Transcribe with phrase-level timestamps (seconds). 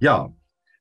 [0.00, 0.32] Ja,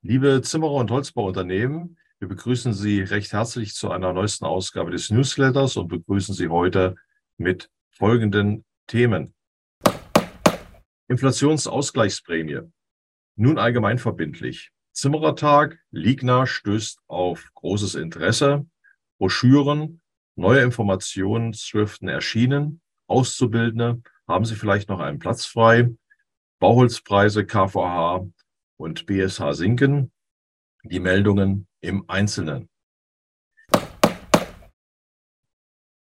[0.00, 5.76] liebe Zimmerer und Holzbauunternehmen, wir begrüßen Sie recht herzlich zu einer neuesten Ausgabe des Newsletters
[5.76, 6.94] und begrüßen Sie heute
[7.36, 9.34] mit folgenden Themen.
[11.08, 12.60] Inflationsausgleichsprämie.
[13.36, 14.70] Nun allgemeinverbindlich.
[14.92, 18.64] Zimmerertag, Ligna stößt auf großes Interesse.
[19.18, 20.00] Broschüren,
[20.36, 22.80] neue Informationsschriften erschienen.
[23.08, 25.90] Auszubildende, haben Sie vielleicht noch einen Platz frei?
[26.60, 28.26] Bauholzpreise, KVH
[28.82, 30.10] und BSH sinken.
[30.82, 32.68] Die Meldungen im Einzelnen.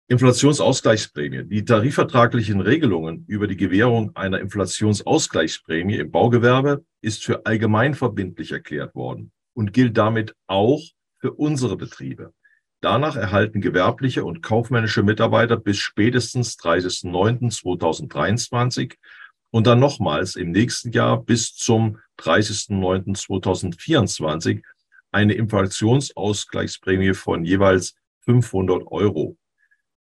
[0.06, 1.44] Inflationsausgleichsprämie.
[1.44, 8.94] Die tarifvertraglichen Regelungen über die Gewährung einer Inflationsausgleichsprämie im Baugewerbe ist für allgemein verbindlich erklärt
[8.94, 10.80] worden und gilt damit auch
[11.18, 12.32] für unsere Betriebe.
[12.80, 18.94] Danach erhalten gewerbliche und kaufmännische Mitarbeiter bis spätestens 30.09.2023
[19.50, 24.62] und dann nochmals im nächsten Jahr bis zum 30.09.2024
[25.10, 29.36] eine Inflationsausgleichsprämie von jeweils 500 Euro.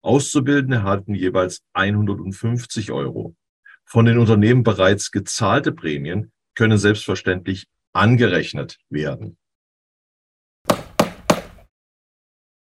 [0.02, 3.36] Auszubildende erhalten jeweils 150 Euro.
[3.84, 9.36] Von den Unternehmen bereits gezahlte Prämien können selbstverständlich angerechnet werden.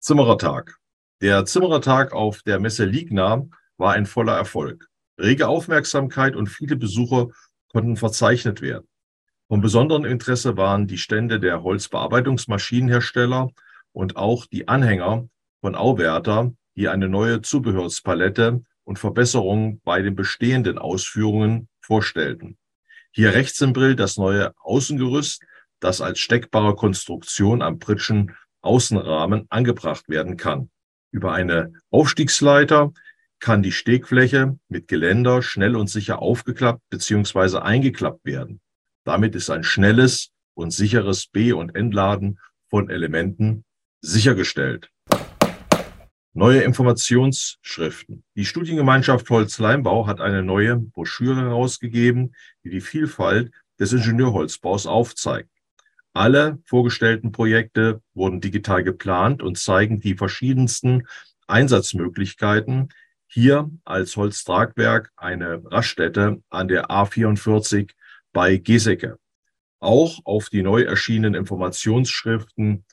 [0.01, 0.79] Zimmerertag.
[1.21, 4.90] Der Zimmerertag auf der Messe Ligna war ein voller Erfolg.
[5.21, 7.29] Rege Aufmerksamkeit und viele Besucher
[7.73, 8.89] konnten verzeichnet werden.
[9.49, 13.51] Von besonderem Interesse waren die Stände der Holzbearbeitungsmaschinenhersteller
[13.93, 15.29] und auch die Anhänger
[15.61, 22.57] von Auwerter, die eine neue Zubehörspalette und Verbesserungen bei den bestehenden Ausführungen vorstellten.
[23.13, 25.43] Hier rechts im Bild das neue Außengerüst,
[25.81, 30.71] das als steckbare Konstruktion am Pritschen Außenrahmen angebracht werden kann.
[31.11, 32.93] Über eine Aufstiegsleiter
[33.41, 37.59] kann die Stegfläche mit Geländer schnell und sicher aufgeklappt bzw.
[37.59, 38.61] eingeklappt werden.
[39.05, 42.39] Damit ist ein schnelles und sicheres B- und Entladen
[42.69, 43.65] von Elementen
[44.03, 44.91] sichergestellt.
[46.33, 48.23] Neue Informationsschriften.
[48.37, 53.51] Die Studiengemeinschaft Holz-Leimbau hat eine neue Broschüre herausgegeben, die die Vielfalt
[53.81, 55.51] des Ingenieurholzbaus aufzeigt.
[56.13, 61.07] Alle vorgestellten Projekte wurden digital geplant und zeigen die verschiedensten
[61.47, 62.91] Einsatzmöglichkeiten,
[63.33, 67.91] hier als Holztragwerk eine Raststätte an der A44
[68.33, 69.19] bei Geseke.
[69.79, 72.85] Auch auf die neu erschienenen Informationsschriften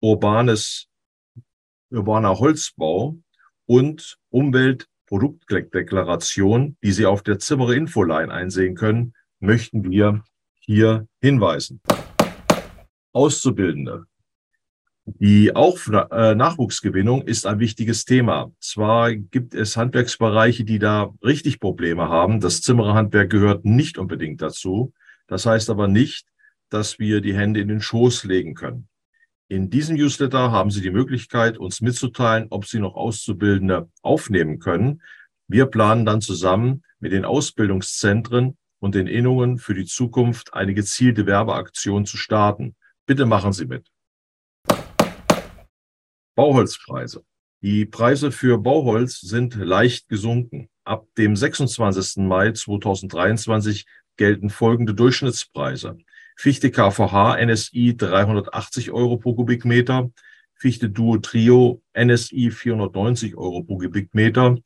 [0.00, 0.88] Urbanes,
[1.90, 3.16] urbaner Holzbau
[3.64, 10.22] und Umweltproduktdeklaration, die Sie auf der Zimmerer Infoline einsehen können, möchten wir
[10.60, 11.80] hier hinweisen.
[13.12, 14.04] Auszubildende.
[15.08, 18.50] Die auch äh, Nachwuchsgewinnung ist ein wichtiges Thema.
[18.58, 22.40] Zwar gibt es Handwerksbereiche, die da richtig Probleme haben.
[22.40, 24.92] Das Zimmererhandwerk gehört nicht unbedingt dazu.
[25.28, 26.26] Das heißt aber nicht,
[26.70, 28.88] dass wir die Hände in den Schoß legen können.
[29.46, 35.02] In diesem Newsletter haben Sie die Möglichkeit, uns mitzuteilen, ob Sie noch Auszubildende aufnehmen können.
[35.46, 41.26] Wir planen dann zusammen mit den Ausbildungszentren und den Innungen für die Zukunft eine gezielte
[41.26, 42.74] Werbeaktion zu starten.
[43.06, 43.86] Bitte machen Sie mit.
[46.36, 47.24] Bauholzpreise.
[47.62, 50.68] Die Preise für Bauholz sind leicht gesunken.
[50.84, 52.18] Ab dem 26.
[52.18, 53.86] Mai 2023
[54.18, 55.96] gelten folgende Durchschnittspreise.
[56.36, 60.10] Fichte KVH NSI 380 Euro pro Kubikmeter,
[60.54, 64.58] Fichte Duo Trio NSI 490 Euro pro Kubikmeter,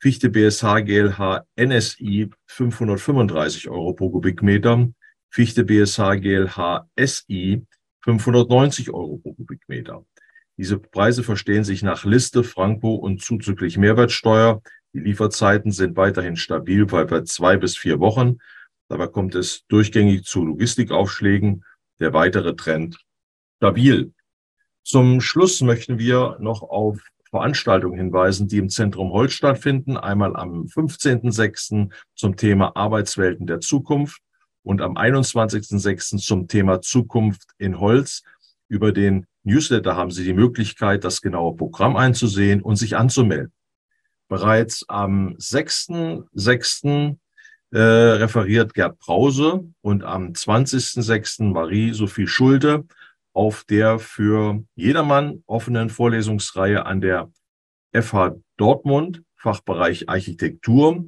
[0.00, 4.88] Fichte BSH GLH NSI 535 Euro pro Kubikmeter,
[5.28, 7.66] Fichte BSH GLH SI
[8.00, 10.06] 590 Euro pro Kubikmeter.
[10.58, 14.60] Diese Preise verstehen sich nach Liste, Franco und zuzüglich Mehrwertsteuer.
[14.92, 18.38] Die Lieferzeiten sind weiterhin stabil bei, bei zwei bis vier Wochen.
[18.88, 21.64] Dabei kommt es durchgängig zu Logistikaufschlägen.
[22.00, 22.98] Der weitere Trend
[23.58, 24.12] stabil.
[24.82, 26.98] Zum Schluss möchten wir noch auf
[27.30, 29.96] Veranstaltungen hinweisen, die im Zentrum Holz stattfinden.
[29.96, 31.90] Einmal am 15.06.
[32.14, 34.22] zum Thema Arbeitswelten der Zukunft
[34.62, 36.18] und am 21.06.
[36.18, 38.22] zum Thema Zukunft in Holz
[38.68, 43.52] über den Newsletter haben Sie die Möglichkeit, das genaue Programm einzusehen und sich anzumelden.
[44.28, 47.16] Bereits am 6.6.
[47.70, 51.52] Äh, referiert Gerd Brause und am 20.6.
[51.52, 52.86] Marie-Sophie Schulte
[53.34, 57.30] auf der für jedermann offenen Vorlesungsreihe an der
[57.92, 61.04] FH Dortmund, Fachbereich Architektur.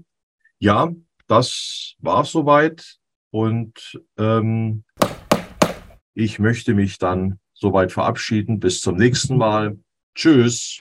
[0.58, 0.92] Ja,
[1.28, 2.98] das war soweit
[3.30, 4.84] und ähm,
[6.14, 8.58] ich möchte mich dann soweit verabschieden.
[8.58, 9.78] Bis zum nächsten Mal.
[10.14, 10.80] Tschüss.